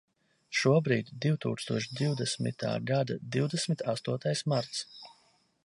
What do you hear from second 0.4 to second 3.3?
Šobrīd divtūkstoš divdesmitā gada